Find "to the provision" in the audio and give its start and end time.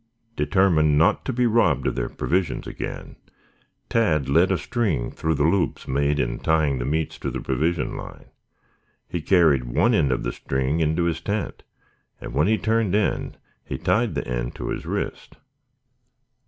7.19-7.95